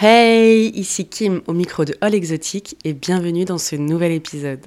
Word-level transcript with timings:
Hey, 0.00 0.70
ici 0.78 1.08
Kim 1.08 1.42
au 1.48 1.52
micro 1.52 1.84
de 1.84 1.96
All 2.00 2.14
Exotique 2.14 2.76
et 2.84 2.92
bienvenue 2.92 3.44
dans 3.44 3.58
ce 3.58 3.74
nouvel 3.74 4.12
épisode. 4.12 4.64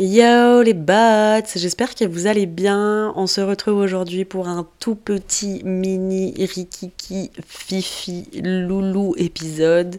Yo 0.00 0.62
les 0.62 0.74
bots, 0.74 1.44
j'espère 1.56 1.96
que 1.96 2.04
vous 2.04 2.28
allez 2.28 2.46
bien. 2.46 3.12
On 3.16 3.26
se 3.26 3.40
retrouve 3.40 3.78
aujourd'hui 3.78 4.24
pour 4.24 4.46
un 4.46 4.64
tout 4.78 4.94
petit 4.94 5.60
mini 5.64 6.32
rikiki 6.38 7.32
fifi 7.44 8.28
loulou 8.44 9.16
épisode. 9.16 9.96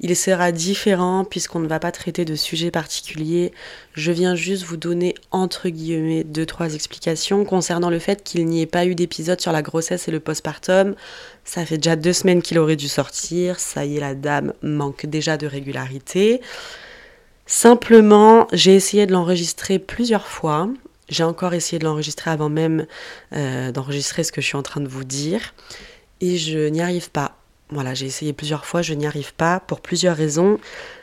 Il 0.00 0.14
sera 0.16 0.52
différent 0.52 1.24
puisqu'on 1.24 1.60
ne 1.60 1.66
va 1.66 1.80
pas 1.80 1.92
traiter 1.92 2.26
de 2.26 2.34
sujet 2.34 2.70
particulier. 2.70 3.52
Je 3.94 4.12
viens 4.12 4.34
juste 4.34 4.64
vous 4.64 4.76
donner 4.76 5.14
entre 5.30 5.70
guillemets 5.70 6.24
deux 6.24 6.44
trois 6.44 6.74
explications 6.74 7.46
concernant 7.46 7.88
le 7.88 8.00
fait 8.00 8.22
qu'il 8.22 8.44
n'y 8.44 8.60
ait 8.60 8.66
pas 8.66 8.84
eu 8.84 8.94
d'épisode 8.94 9.40
sur 9.40 9.52
la 9.52 9.62
grossesse 9.62 10.08
et 10.08 10.10
le 10.10 10.20
postpartum. 10.20 10.94
Ça 11.46 11.64
fait 11.64 11.78
déjà 11.78 11.96
deux 11.96 12.12
semaines 12.12 12.42
qu'il 12.42 12.58
aurait 12.58 12.76
dû 12.76 12.88
sortir. 12.88 13.60
Ça 13.60 13.86
y 13.86 13.96
est, 13.96 14.00
la 14.00 14.14
dame 14.14 14.52
manque 14.60 15.06
déjà 15.06 15.38
de 15.38 15.46
régularité. 15.46 16.42
Simplement, 17.50 18.46
j'ai 18.52 18.74
essayé 18.74 19.06
de 19.06 19.12
l'enregistrer 19.12 19.78
plusieurs 19.78 20.26
fois. 20.26 20.68
J'ai 21.08 21.24
encore 21.24 21.54
essayé 21.54 21.78
de 21.78 21.84
l'enregistrer 21.84 22.30
avant 22.30 22.50
même 22.50 22.86
euh, 23.32 23.72
d'enregistrer 23.72 24.22
ce 24.22 24.32
que 24.32 24.42
je 24.42 24.46
suis 24.46 24.58
en 24.58 24.62
train 24.62 24.82
de 24.82 24.86
vous 24.86 25.04
dire. 25.04 25.54
Et 26.20 26.36
je 26.36 26.68
n'y 26.68 26.82
arrive 26.82 27.10
pas. 27.10 27.38
Voilà, 27.70 27.94
j'ai 27.94 28.04
essayé 28.04 28.34
plusieurs 28.34 28.66
fois, 28.66 28.82
je 28.82 28.92
n'y 28.92 29.06
arrive 29.06 29.32
pas 29.32 29.60
pour 29.60 29.80
plusieurs 29.80 30.14
raisons. 30.14 30.58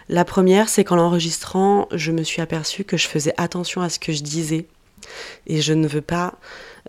La 0.08 0.23
première, 0.23 0.70
c'est 0.70 0.84
qu'en 0.84 0.98
l'enregistrant, 0.98 1.88
je 1.91 2.12
me 2.12 2.22
suis 2.22 2.44
aperçue 2.44 2.84
que 2.84 2.95
je 2.95 3.08
faisais 3.08 3.34
attention 3.38 3.81
à 3.81 3.89
ce 3.89 3.98
que 3.98 4.14
je 4.14 4.22
disais. 4.22 4.67
Et 5.48 5.62
je 5.62 5.73
ne 5.73 5.88
veux 5.88 6.02
pas. 6.02 6.36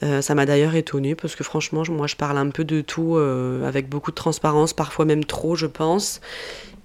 Euh, 0.02 0.20
ça 0.20 0.34
m'a 0.34 0.44
d'ailleurs 0.44 0.74
étonnée 0.74 1.14
parce 1.14 1.34
que 1.34 1.44
franchement, 1.44 1.82
moi 1.88 2.06
je 2.06 2.16
parle 2.16 2.36
un 2.36 2.50
peu 2.50 2.64
de 2.64 2.82
tout 2.82 3.16
euh, 3.16 3.66
avec 3.66 3.88
beaucoup 3.88 4.10
de 4.10 4.16
transparence, 4.16 4.74
parfois 4.74 5.06
même 5.06 5.24
trop, 5.24 5.56
je 5.56 5.66
pense. 5.66 6.20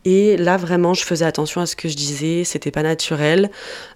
Et 0.04 0.36
là, 0.36 0.58
vraiment, 0.58 0.94
je 0.94 1.04
faisais 1.04 1.26
attention 1.26 1.62
à 1.62 1.66
ce 1.68 1.76
que 1.76 1.88
je 1.88 1.96
disais, 1.96 2.44
c'était 2.44 2.72
pas 2.72 2.82
naturel. 2.82 3.52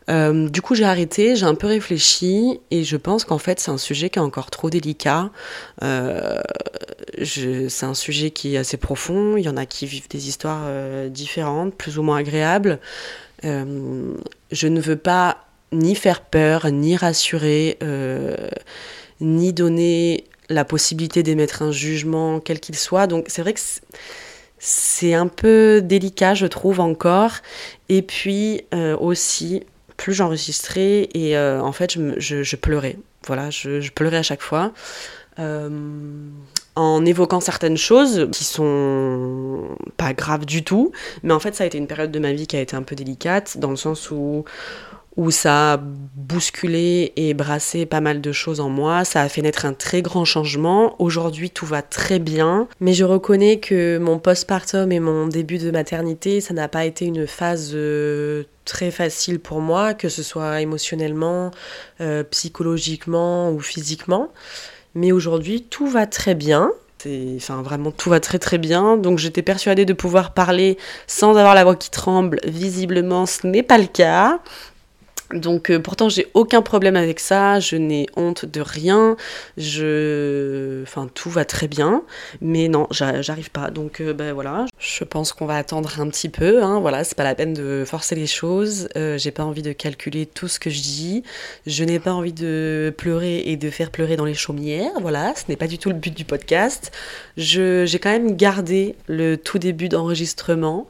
Euh, 0.09 0.49
du 0.49 0.61
coup, 0.61 0.75
j'ai 0.75 0.85
arrêté, 0.85 1.35
j'ai 1.35 1.45
un 1.45 1.55
peu 1.55 1.65
réfléchi, 1.65 2.59
et 2.69 2.83
je 2.83 2.97
pense 2.97 3.25
qu'en 3.25 3.39
fait, 3.39 3.59
c'est 3.59 3.71
un 3.71 3.79
sujet 3.79 4.11
qui 4.11 4.19
est 4.19 4.21
encore 4.21 4.51
trop 4.51 4.69
délicat. 4.69 5.31
Euh, 5.81 6.41
c'est 7.23 7.85
un 7.85 7.95
sujet 7.95 8.29
qui 8.29 8.55
est 8.55 8.57
assez 8.57 8.77
profond. 8.77 9.35
Il 9.37 9.43
y 9.43 9.49
en 9.49 9.57
a 9.57 9.65
qui 9.65 9.87
vivent 9.87 10.09
des 10.09 10.27
histoires 10.27 10.63
euh, 10.65 11.09
différentes, 11.09 11.73
plus 11.73 11.97
ou 11.97 12.03
moins 12.03 12.17
agréables. 12.17 12.79
je 13.43 14.67
ne 14.67 14.79
veux 14.79 14.97
pas 14.97 15.37
ni 15.71 15.95
faire 15.95 16.21
peur, 16.21 16.69
ni 16.71 16.95
rassurer, 16.95 17.79
ni 19.21 19.53
donner 19.53 20.25
la 20.49 20.65
possibilité 20.65 21.23
d'émettre 21.23 21.63
un 21.63 21.71
jugement, 21.71 22.39
quel 22.39 22.59
qu'il 22.59 22.75
soit. 22.75 23.07
Donc, 23.07 23.25
c'est 23.29 23.41
vrai 23.41 23.53
que 23.53 23.59
c'est 24.57 25.13
un 25.13 25.27
peu 25.27 25.81
délicat, 25.83 26.33
je 26.33 26.45
trouve 26.45 26.79
encore. 26.79 27.31
Et 27.89 28.01
puis 28.01 28.63
euh, 28.73 28.97
aussi, 28.97 29.63
plus 29.97 30.13
j'enregistrais 30.13 31.09
et 31.13 31.37
euh, 31.37 31.61
en 31.61 31.71
fait, 31.71 31.97
je, 32.17 32.55
pleurais. 32.55 32.97
Voilà, 33.27 33.49
je, 33.49 33.89
pleurais 33.91 34.17
à 34.17 34.23
chaque 34.23 34.41
fois. 34.41 34.71
Euh, 35.37 35.69
en 36.77 37.05
évoquant 37.05 37.41
certaines 37.41 37.77
choses 37.77 38.29
qui 38.31 38.43
sont 38.43 39.77
pas 39.97 40.13
graves 40.13 40.45
du 40.45 40.63
tout, 40.63 40.91
mais 41.23 41.33
en 41.33 41.39
fait 41.39 41.55
ça 41.55 41.63
a 41.63 41.67
été 41.67 41.77
une 41.77 41.87
période 41.87 42.11
de 42.11 42.19
ma 42.19 42.33
vie 42.33 42.47
qui 42.47 42.55
a 42.55 42.61
été 42.61 42.75
un 42.75 42.83
peu 42.83 42.95
délicate, 42.95 43.57
dans 43.57 43.69
le 43.69 43.75
sens 43.75 44.11
où 44.11 44.45
où 45.17 45.31
ça 45.31 45.73
a 45.73 45.77
bousculé 45.77 47.13
et 47.15 47.33
brassé 47.33 47.85
pas 47.85 48.01
mal 48.01 48.19
de 48.21 48.31
choses 48.31 48.59
en 48.59 48.69
moi. 48.69 49.05
Ça 49.05 49.21
a 49.21 49.29
fait 49.29 49.41
naître 49.41 49.65
un 49.65 49.73
très 49.73 50.01
grand 50.01 50.25
changement. 50.25 50.95
Aujourd'hui, 50.99 51.49
tout 51.49 51.65
va 51.65 51.81
très 51.81 52.19
bien. 52.19 52.67
Mais 52.81 52.93
je 52.93 53.05
reconnais 53.05 53.59
que 53.59 53.97
mon 53.97 54.19
postpartum 54.19 54.91
et 54.91 54.99
mon 54.99 55.27
début 55.27 55.57
de 55.57 55.71
maternité, 55.71 56.41
ça 56.41 56.53
n'a 56.53 56.67
pas 56.67 56.85
été 56.85 57.05
une 57.05 57.27
phase 57.27 57.71
euh, 57.73 58.43
très 58.65 58.91
facile 58.91 59.39
pour 59.39 59.61
moi, 59.61 59.93
que 59.93 60.09
ce 60.09 60.23
soit 60.23 60.61
émotionnellement, 60.61 61.51
euh, 62.01 62.23
psychologiquement 62.23 63.51
ou 63.51 63.59
physiquement. 63.59 64.31
Mais 64.95 65.11
aujourd'hui, 65.11 65.63
tout 65.63 65.87
va 65.87 66.07
très 66.07 66.35
bien. 66.35 66.71
Enfin, 67.35 67.61
vraiment, 67.61 67.91
tout 67.91 68.09
va 68.09 68.19
très 68.19 68.39
très 68.39 68.57
bien. 68.57 68.97
Donc, 68.97 69.19
j'étais 69.19 69.43
persuadée 69.43 69.85
de 69.85 69.93
pouvoir 69.93 70.33
parler 70.33 70.77
sans 71.05 71.37
avoir 71.37 71.53
la 71.53 71.63
voix 71.63 71.75
qui 71.75 71.91
tremble. 71.91 72.39
Visiblement, 72.45 73.27
ce 73.27 73.45
n'est 73.45 73.63
pas 73.63 73.77
le 73.77 73.85
cas. 73.85 74.39
Donc 75.33 75.71
euh, 75.71 75.79
pourtant 75.79 76.07
j'ai 76.07 76.27
aucun 76.35 76.61
problème 76.61 76.95
avec 76.95 77.19
ça, 77.19 77.59
je 77.59 77.75
n'ai 77.75 78.05
honte 78.15 78.45
de 78.45 78.61
rien, 78.61 79.17
je, 79.57 80.83
enfin 80.83 81.09
tout 81.13 81.31
va 81.31 81.45
très 81.45 81.67
bien, 81.67 82.03
mais 82.41 82.67
non 82.67 82.87
j'arrive 82.91 83.49
pas. 83.49 83.71
Donc 83.71 84.01
ben 84.01 84.33
voilà, 84.33 84.65
je 84.77 85.03
pense 85.03 85.33
qu'on 85.33 85.47
va 85.47 85.57
attendre 85.57 85.99
un 85.99 86.07
petit 86.09 86.29
peu. 86.29 86.63
Hein, 86.63 86.79
voilà, 86.79 87.03
c'est 87.03 87.17
pas 87.17 87.23
la 87.23 87.33
peine 87.33 87.53
de 87.53 87.83
forcer 87.87 88.15
les 88.15 88.27
choses. 88.27 88.87
Euh, 88.95 89.17
j'ai 89.17 89.31
pas 89.31 89.43
envie 89.43 89.63
de 89.63 89.73
calculer 89.73 90.27
tout 90.27 90.47
ce 90.47 90.59
que 90.59 90.69
je 90.69 90.81
dis. 90.81 91.23
Je 91.65 91.83
n'ai 91.83 91.99
pas 91.99 92.13
envie 92.13 92.33
de 92.33 92.93
pleurer 92.95 93.39
et 93.45 93.57
de 93.57 93.69
faire 93.71 93.89
pleurer 93.89 94.17
dans 94.17 94.25
les 94.25 94.35
chaumières. 94.35 94.91
Voilà, 95.01 95.33
ce 95.35 95.43
n'est 95.49 95.57
pas 95.57 95.67
du 95.67 95.79
tout 95.79 95.89
le 95.89 95.95
but 95.95 96.15
du 96.15 96.25
podcast. 96.25 96.91
j'ai 97.37 97.99
quand 98.01 98.11
même 98.11 98.35
gardé 98.35 98.95
le 99.07 99.37
tout 99.37 99.57
début 99.57 99.89
d'enregistrement. 99.89 100.87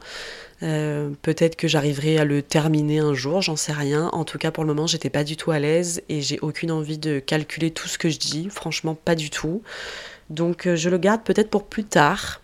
Euh, 0.62 1.10
peut-être 1.22 1.56
que 1.56 1.68
j'arriverai 1.68 2.18
à 2.18 2.24
le 2.24 2.42
terminer 2.42 2.98
un 2.98 3.14
jour, 3.14 3.42
j'en 3.42 3.56
sais 3.56 3.72
rien. 3.72 4.08
En 4.12 4.24
tout 4.24 4.38
cas, 4.38 4.50
pour 4.50 4.64
le 4.64 4.68
moment, 4.68 4.86
j'étais 4.86 5.10
pas 5.10 5.24
du 5.24 5.36
tout 5.36 5.50
à 5.50 5.58
l'aise 5.58 6.02
et 6.08 6.22
j'ai 6.22 6.38
aucune 6.40 6.70
envie 6.70 6.98
de 6.98 7.18
calculer 7.18 7.70
tout 7.70 7.88
ce 7.88 7.98
que 7.98 8.08
je 8.08 8.18
dis. 8.18 8.48
Franchement, 8.50 8.94
pas 8.94 9.14
du 9.14 9.30
tout. 9.30 9.62
Donc, 10.30 10.66
euh, 10.66 10.76
je 10.76 10.88
le 10.88 10.98
garde 10.98 11.22
peut-être 11.22 11.50
pour 11.50 11.64
plus 11.66 11.84
tard. 11.84 12.40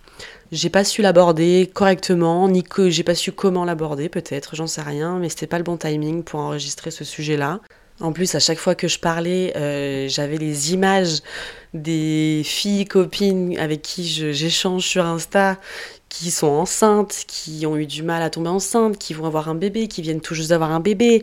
J'ai 0.52 0.68
pas 0.68 0.84
su 0.84 1.00
l'aborder 1.00 1.70
correctement, 1.72 2.46
ni 2.48 2.62
que 2.62 2.90
j'ai 2.90 3.02
pas 3.02 3.14
su 3.14 3.32
comment 3.32 3.64
l'aborder, 3.64 4.10
peut-être, 4.10 4.54
j'en 4.54 4.66
sais 4.66 4.82
rien, 4.82 5.18
mais 5.18 5.30
c'était 5.30 5.46
pas 5.46 5.56
le 5.56 5.64
bon 5.64 5.78
timing 5.78 6.22
pour 6.22 6.40
enregistrer 6.40 6.90
ce 6.90 7.04
sujet-là. 7.04 7.60
En 8.00 8.12
plus, 8.12 8.34
à 8.34 8.40
chaque 8.40 8.58
fois 8.58 8.74
que 8.74 8.88
je 8.88 8.98
parlais, 8.98 9.56
euh, 9.56 10.08
j'avais 10.08 10.38
les 10.38 10.72
images 10.72 11.20
des 11.74 12.42
filles 12.44 12.84
copines 12.84 13.58
avec 13.58 13.82
qui 13.82 14.04
j'échange 14.04 14.86
sur 14.86 15.04
Insta 15.04 15.58
qui 16.08 16.30
sont 16.30 16.48
enceintes, 16.48 17.24
qui 17.26 17.64
ont 17.64 17.76
eu 17.76 17.86
du 17.86 18.02
mal 18.02 18.22
à 18.22 18.28
tomber 18.28 18.50
enceinte, 18.50 18.98
qui 18.98 19.14
vont 19.14 19.24
avoir 19.24 19.48
un 19.48 19.54
bébé, 19.54 19.88
qui 19.88 20.02
viennent 20.02 20.20
tout 20.20 20.34
juste 20.34 20.50
d'avoir 20.50 20.70
un 20.70 20.80
bébé. 20.80 21.22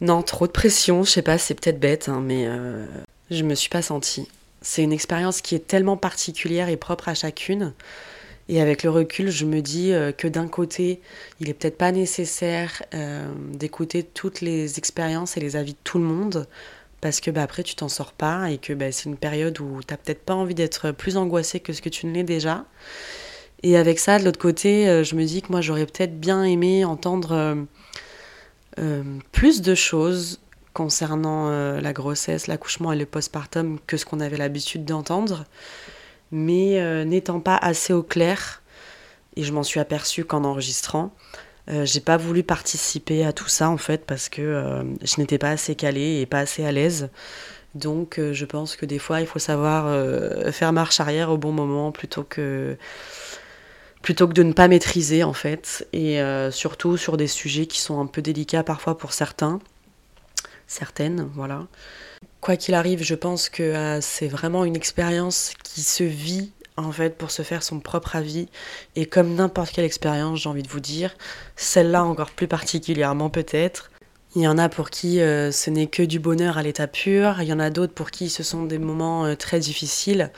Non, 0.00 0.22
trop 0.22 0.46
de 0.46 0.52
pression, 0.52 1.02
je 1.02 1.10
sais 1.10 1.22
pas, 1.22 1.36
c'est 1.36 1.54
peut-être 1.54 1.78
bête, 1.78 2.08
hein, 2.08 2.22
mais 2.24 2.46
euh, 2.46 2.86
je 3.30 3.42
me 3.42 3.54
suis 3.54 3.68
pas 3.68 3.82
sentie. 3.82 4.26
C'est 4.62 4.82
une 4.82 4.92
expérience 4.92 5.42
qui 5.42 5.54
est 5.54 5.66
tellement 5.66 5.98
particulière 5.98 6.70
et 6.70 6.78
propre 6.78 7.10
à 7.10 7.14
chacune. 7.14 7.74
Et 8.50 8.60
avec 8.60 8.82
le 8.82 8.90
recul, 8.90 9.30
je 9.30 9.44
me 9.44 9.62
dis 9.62 9.92
euh, 9.92 10.10
que 10.10 10.26
d'un 10.26 10.48
côté, 10.48 11.00
il 11.38 11.48
est 11.48 11.54
peut-être 11.54 11.78
pas 11.78 11.92
nécessaire 11.92 12.82
euh, 12.94 13.32
d'écouter 13.54 14.02
toutes 14.02 14.40
les 14.40 14.76
expériences 14.76 15.36
et 15.36 15.40
les 15.40 15.54
avis 15.54 15.74
de 15.74 15.78
tout 15.84 15.98
le 15.98 16.04
monde, 16.04 16.48
parce 17.00 17.20
que 17.20 17.30
bah, 17.30 17.44
après 17.44 17.62
tu 17.62 17.76
t'en 17.76 17.88
sors 17.88 18.12
pas 18.12 18.50
et 18.50 18.58
que 18.58 18.72
bah, 18.72 18.90
c'est 18.90 19.08
une 19.08 19.16
période 19.16 19.60
où 19.60 19.78
tu 19.86 19.94
n'as 19.94 19.96
peut-être 19.96 20.24
pas 20.24 20.34
envie 20.34 20.56
d'être 20.56 20.90
plus 20.90 21.16
angoissé 21.16 21.60
que 21.60 21.72
ce 21.72 21.80
que 21.80 21.88
tu 21.88 22.06
ne 22.06 22.12
l'es 22.12 22.24
déjà. 22.24 22.64
Et 23.62 23.76
avec 23.76 24.00
ça, 24.00 24.18
de 24.18 24.24
l'autre 24.24 24.40
côté, 24.40 24.88
euh, 24.88 25.04
je 25.04 25.14
me 25.14 25.24
dis 25.24 25.42
que 25.42 25.52
moi, 25.52 25.60
j'aurais 25.60 25.86
peut-être 25.86 26.18
bien 26.18 26.42
aimé 26.42 26.84
entendre 26.84 27.56
plus 29.30 29.62
de 29.62 29.74
choses 29.76 30.40
concernant 30.72 31.50
la 31.50 31.92
grossesse, 31.92 32.46
l'accouchement 32.46 32.92
et 32.92 32.96
le 32.96 33.04
postpartum 33.04 33.78
que 33.86 33.96
ce 33.96 34.06
qu'on 34.06 34.18
avait 34.18 34.38
l'habitude 34.38 34.86
d'entendre. 34.86 35.44
Mais 36.32 37.04
n'étant 37.04 37.40
pas 37.40 37.56
assez 37.56 37.92
au 37.92 38.02
clair, 38.02 38.62
et 39.36 39.42
je 39.42 39.52
m'en 39.52 39.62
suis 39.62 39.80
aperçue 39.80 40.24
qu'en 40.24 40.44
enregistrant, 40.44 41.12
j'ai 41.68 42.00
pas 42.00 42.16
voulu 42.16 42.42
participer 42.42 43.24
à 43.24 43.32
tout 43.32 43.48
ça 43.48 43.68
en 43.70 43.76
fait 43.76 44.04
parce 44.06 44.28
que 44.28 44.84
je 45.02 45.20
n'étais 45.20 45.38
pas 45.38 45.50
assez 45.50 45.74
calée 45.74 46.20
et 46.20 46.26
pas 46.26 46.40
assez 46.40 46.64
à 46.64 46.72
l'aise. 46.72 47.10
Donc 47.74 48.20
je 48.20 48.44
pense 48.44 48.76
que 48.76 48.86
des 48.86 48.98
fois 48.98 49.20
il 49.20 49.26
faut 49.26 49.38
savoir 49.38 49.92
faire 50.52 50.72
marche 50.72 51.00
arrière 51.00 51.30
au 51.30 51.38
bon 51.38 51.52
moment 51.52 51.92
plutôt 51.92 52.24
que 52.24 52.76
plutôt 54.02 54.26
que 54.26 54.32
de 54.32 54.42
ne 54.42 54.52
pas 54.52 54.68
maîtriser 54.68 55.24
en 55.24 55.32
fait, 55.32 55.86
et 55.92 56.20
euh, 56.20 56.50
surtout 56.50 56.96
sur 56.96 57.16
des 57.16 57.26
sujets 57.26 57.66
qui 57.66 57.80
sont 57.80 58.00
un 58.00 58.06
peu 58.06 58.22
délicats 58.22 58.62
parfois 58.62 58.96
pour 58.96 59.12
certains, 59.12 59.60
certaines, 60.66 61.28
voilà. 61.34 61.66
Quoi 62.40 62.56
qu'il 62.56 62.74
arrive, 62.74 63.02
je 63.02 63.14
pense 63.14 63.50
que 63.50 63.62
euh, 63.62 64.00
c'est 64.00 64.28
vraiment 64.28 64.64
une 64.64 64.76
expérience 64.76 65.52
qui 65.62 65.82
se 65.82 66.04
vit 66.04 66.52
en 66.76 66.90
fait 66.90 67.18
pour 67.18 67.30
se 67.30 67.42
faire 67.42 67.62
son 67.62 67.80
propre 67.80 68.16
avis, 68.16 68.48
et 68.96 69.04
comme 69.04 69.34
n'importe 69.34 69.72
quelle 69.72 69.84
expérience, 69.84 70.40
j'ai 70.40 70.48
envie 70.48 70.62
de 70.62 70.68
vous 70.68 70.80
dire, 70.80 71.14
celle-là 71.56 72.04
encore 72.04 72.30
plus 72.30 72.48
particulièrement 72.48 73.28
peut-être. 73.28 73.90
Il 74.34 74.42
y 74.42 74.48
en 74.48 74.56
a 74.56 74.70
pour 74.70 74.88
qui 74.88 75.20
euh, 75.20 75.52
ce 75.52 75.68
n'est 75.68 75.88
que 75.88 76.02
du 76.02 76.18
bonheur 76.18 76.56
à 76.56 76.62
l'état 76.62 76.86
pur, 76.86 77.42
il 77.42 77.48
y 77.48 77.52
en 77.52 77.60
a 77.60 77.68
d'autres 77.68 77.92
pour 77.92 78.10
qui 78.10 78.30
ce 78.30 78.42
sont 78.42 78.64
des 78.64 78.78
moments 78.78 79.36
très 79.36 79.58
difficiles. 79.58 80.30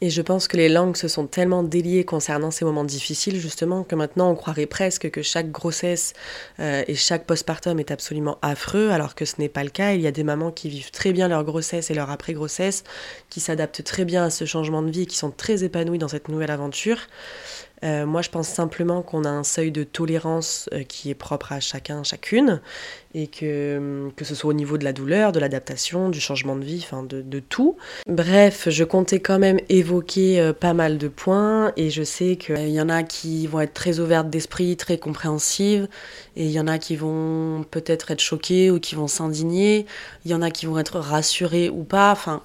Et 0.00 0.10
je 0.10 0.22
pense 0.22 0.46
que 0.46 0.56
les 0.56 0.68
langues 0.68 0.96
se 0.96 1.08
sont 1.08 1.26
tellement 1.26 1.64
déliées 1.64 2.04
concernant 2.04 2.52
ces 2.52 2.64
moments 2.64 2.84
difficiles, 2.84 3.40
justement, 3.40 3.82
que 3.82 3.96
maintenant 3.96 4.30
on 4.30 4.36
croirait 4.36 4.66
presque 4.66 5.10
que 5.10 5.22
chaque 5.22 5.50
grossesse 5.50 6.12
euh, 6.60 6.84
et 6.86 6.94
chaque 6.94 7.24
postpartum 7.24 7.80
est 7.80 7.90
absolument 7.90 8.38
affreux, 8.40 8.90
alors 8.90 9.16
que 9.16 9.24
ce 9.24 9.34
n'est 9.38 9.48
pas 9.48 9.64
le 9.64 9.70
cas. 9.70 9.94
Il 9.94 10.00
y 10.00 10.06
a 10.06 10.12
des 10.12 10.22
mamans 10.22 10.52
qui 10.52 10.68
vivent 10.68 10.92
très 10.92 11.12
bien 11.12 11.26
leur 11.26 11.42
grossesse 11.42 11.90
et 11.90 11.94
leur 11.94 12.10
après-grossesse, 12.10 12.84
qui 13.28 13.40
s'adaptent 13.40 13.82
très 13.82 14.04
bien 14.04 14.24
à 14.24 14.30
ce 14.30 14.44
changement 14.44 14.82
de 14.82 14.90
vie, 14.90 15.08
qui 15.08 15.16
sont 15.16 15.32
très 15.32 15.64
épanouies 15.64 15.98
dans 15.98 16.08
cette 16.08 16.28
nouvelle 16.28 16.52
aventure. 16.52 16.98
Euh, 17.84 18.06
moi, 18.06 18.22
je 18.22 18.30
pense 18.30 18.48
simplement 18.48 19.02
qu'on 19.02 19.24
a 19.24 19.30
un 19.30 19.44
seuil 19.44 19.70
de 19.70 19.84
tolérance 19.84 20.68
euh, 20.72 20.82
qui 20.82 21.10
est 21.10 21.14
propre 21.14 21.52
à 21.52 21.60
chacun, 21.60 22.02
chacune, 22.02 22.60
et 23.14 23.26
que, 23.26 24.10
que 24.16 24.24
ce 24.24 24.34
soit 24.34 24.50
au 24.50 24.54
niveau 24.54 24.78
de 24.78 24.84
la 24.84 24.92
douleur, 24.92 25.32
de 25.32 25.38
l'adaptation, 25.38 26.08
du 26.08 26.20
changement 26.20 26.56
de 26.56 26.64
vie, 26.64 26.84
enfin 26.84 27.02
de, 27.02 27.22
de, 27.22 27.40
tout. 27.40 27.76
Bref, 28.06 28.68
je 28.68 28.84
comptais 28.84 29.20
quand 29.20 29.38
même 29.38 29.58
évoquer 29.68 30.40
euh, 30.40 30.52
pas 30.52 30.74
mal 30.74 30.98
de 30.98 31.08
points, 31.08 31.72
et 31.76 31.90
je 31.90 32.02
sais 32.02 32.36
qu'il 32.36 32.70
y 32.70 32.80
en 32.80 32.88
a 32.88 33.02
qui 33.02 33.46
vont 33.46 33.60
être 33.60 33.74
très 33.74 34.00
ouvertes 34.00 34.28
d'esprit, 34.28 34.76
très 34.76 34.98
compréhensives, 34.98 35.88
et 36.36 36.44
il 36.46 36.50
y 36.50 36.60
en 36.60 36.66
a 36.66 36.78
qui 36.78 36.96
vont 36.96 37.64
peut-être 37.70 38.10
être 38.10 38.20
choquées 38.20 38.70
ou 38.70 38.80
qui 38.80 38.94
vont 38.94 39.08
s'indigner, 39.08 39.86
il 40.24 40.30
y 40.30 40.34
en 40.34 40.42
a 40.42 40.50
qui 40.50 40.66
vont 40.66 40.78
être 40.78 40.98
rassurées 40.98 41.68
ou 41.68 41.84
pas, 41.84 42.10
enfin 42.10 42.42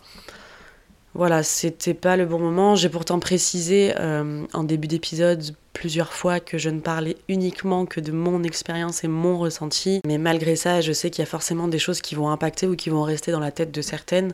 voilà, 1.15 1.44
c'était 1.44 1.94
pas 1.94 2.18
le 2.18 2.25
bon 2.25 2.39
moment. 2.39 2.75
J'ai 2.75 2.89
pourtant 2.89 3.19
précisé 3.19 3.94
euh, 4.00 4.45
en 4.54 4.63
début 4.63 4.88
d'épisode 4.88 5.56
plusieurs 5.74 6.13
fois 6.13 6.39
que 6.39 6.57
je 6.57 6.69
ne 6.69 6.80
parlais 6.80 7.18
uniquement 7.27 7.86
que 7.86 8.00
de 8.00 8.12
mon 8.12 8.44
expérience 8.44 9.04
et 9.04 9.07
mon 9.07 9.38
ressenti. 9.38 10.01
Mais 10.06 10.18
malgré 10.18 10.56
ça, 10.56 10.81
je 10.81 10.92
sais 10.92 11.10
qu'il 11.10 11.21
y 11.21 11.27
a 11.27 11.30
forcément 11.30 11.68
des 11.68 11.80
choses 11.80 12.01
qui 12.01 12.15
vont 12.15 12.30
impacter 12.30 12.68
ou 12.68 12.75
qui 12.75 12.89
vont 12.89 13.04
rester 13.04 13.31
dans 13.31 13.39
la 13.39 13.51
tête 13.51 13.71
de 13.71 13.81
certaines. 13.81 14.33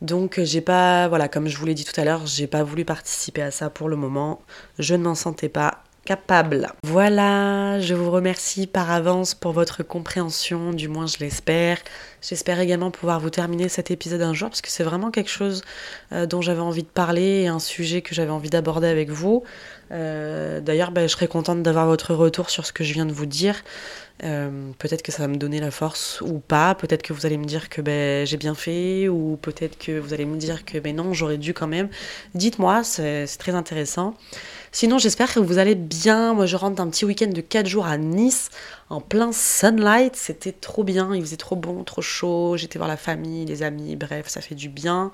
Donc 0.00 0.40
j'ai 0.42 0.60
pas, 0.60 1.08
voilà, 1.08 1.28
comme 1.28 1.48
je 1.48 1.56
vous 1.56 1.66
l'ai 1.66 1.74
dit 1.74 1.84
tout 1.84 1.98
à 1.98 2.04
l'heure, 2.04 2.26
j'ai 2.26 2.46
pas 2.46 2.62
voulu 2.62 2.84
participer 2.84 3.42
à 3.42 3.50
ça 3.50 3.70
pour 3.70 3.88
le 3.88 3.96
moment. 3.96 4.42
Je 4.78 4.94
ne 4.94 5.04
m'en 5.04 5.14
sentais 5.14 5.48
pas 5.48 5.82
capable. 6.04 6.68
Voilà, 6.84 7.80
je 7.80 7.94
vous 7.94 8.10
remercie 8.10 8.66
par 8.66 8.90
avance 8.90 9.34
pour 9.34 9.52
votre 9.52 9.82
compréhension, 9.82 10.72
du 10.72 10.88
moins 10.88 11.06
je 11.06 11.18
l'espère. 11.18 11.78
J'espère 12.20 12.60
également 12.60 12.90
pouvoir 12.90 13.20
vous 13.20 13.30
terminer 13.30 13.68
cet 13.68 13.90
épisode 13.90 14.22
un 14.22 14.34
jour 14.34 14.48
parce 14.48 14.62
que 14.62 14.70
c'est 14.70 14.84
vraiment 14.84 15.10
quelque 15.10 15.30
chose 15.30 15.62
euh, 16.12 16.26
dont 16.26 16.40
j'avais 16.40 16.60
envie 16.60 16.82
de 16.82 16.88
parler 16.88 17.42
et 17.42 17.48
un 17.48 17.58
sujet 17.58 18.02
que 18.02 18.14
j'avais 18.14 18.30
envie 18.30 18.50
d'aborder 18.50 18.88
avec 18.88 19.10
vous. 19.10 19.44
Euh, 19.92 20.60
d'ailleurs, 20.60 20.90
ben, 20.90 21.02
je 21.02 21.12
serais 21.12 21.28
contente 21.28 21.62
d'avoir 21.62 21.86
votre 21.86 22.14
retour 22.14 22.50
sur 22.50 22.64
ce 22.66 22.72
que 22.72 22.82
je 22.84 22.92
viens 22.92 23.06
de 23.06 23.12
vous 23.12 23.26
dire. 23.26 23.62
Euh, 24.24 24.70
peut-être 24.78 25.02
que 25.02 25.10
ça 25.10 25.22
va 25.22 25.28
me 25.28 25.36
donner 25.36 25.60
la 25.60 25.70
force 25.70 26.20
ou 26.20 26.38
pas. 26.38 26.74
Peut-être 26.74 27.02
que 27.02 27.12
vous 27.12 27.26
allez 27.26 27.36
me 27.36 27.44
dire 27.44 27.68
que 27.68 27.80
ben, 27.82 28.26
j'ai 28.26 28.36
bien 28.36 28.54
fait 28.54 29.08
ou 29.08 29.38
peut-être 29.40 29.78
que 29.78 29.98
vous 29.98 30.14
allez 30.14 30.24
me 30.24 30.36
dire 30.36 30.64
que 30.64 30.78
ben, 30.78 30.96
non, 30.96 31.12
j'aurais 31.12 31.38
dû 31.38 31.54
quand 31.54 31.66
même. 31.66 31.88
Dites-moi, 32.34 32.84
c'est 32.84 33.26
très 33.38 33.54
intéressant. 33.54 34.14
Sinon, 34.70 34.98
j'espère 34.98 35.34
que 35.34 35.40
vous 35.40 35.58
allez 35.58 35.74
bien. 35.74 36.32
Moi, 36.34 36.46
je 36.46 36.56
rentre 36.56 36.76
d'un 36.76 36.88
petit 36.88 37.04
week-end 37.04 37.28
de 37.28 37.40
4 37.42 37.66
jours 37.66 37.86
à 37.86 37.98
Nice, 37.98 38.48
en 38.88 39.00
plein 39.00 39.32
sunlight. 39.32 40.16
C'était 40.16 40.52
trop 40.52 40.84
bien. 40.84 41.14
Il 41.14 41.20
faisait 41.20 41.36
trop 41.36 41.56
bon, 41.56 41.84
trop 41.84 42.00
chaud. 42.02 42.56
J'étais 42.56 42.78
voir 42.78 42.88
la 42.88 42.96
famille, 42.96 43.44
les 43.44 43.62
amis. 43.62 43.96
Bref, 43.96 44.28
ça 44.28 44.40
fait 44.40 44.54
du 44.54 44.68
bien. 44.68 45.10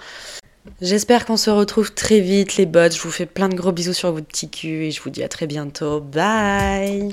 J'espère 0.81 1.27
qu'on 1.27 1.37
se 1.37 1.51
retrouve 1.51 1.93
très 1.93 2.21
vite, 2.21 2.57
les 2.57 2.67
bots. 2.67 2.91
Je 2.91 3.01
vous 3.01 3.11
fais 3.11 3.27
plein 3.27 3.49
de 3.49 3.55
gros 3.55 3.73
bisous 3.73 3.93
sur 3.93 4.13
votre 4.13 4.27
petit 4.27 4.49
cul 4.49 4.85
et 4.85 4.91
je 4.91 5.03
vous 5.03 5.11
dis 5.11 5.23
à 5.23 5.29
très 5.29 5.47
bientôt. 5.47 6.01
Bye 6.01 7.11